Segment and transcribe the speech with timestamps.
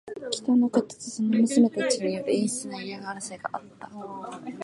[0.31, 3.91] 北の方とその娘たちによる陰湿な嫌がらせがあった。